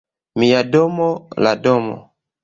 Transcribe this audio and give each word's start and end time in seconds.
Mia 0.43 0.61
domo, 0.75 1.09
la 1.47 1.51
domo. 1.67 1.99